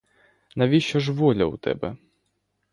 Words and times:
Навіщо 0.55 0.99
ж 0.99 1.11
воля 1.11 1.45
у 1.45 1.57
тебе? 1.57 1.97